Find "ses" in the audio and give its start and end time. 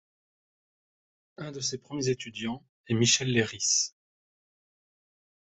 1.59-1.77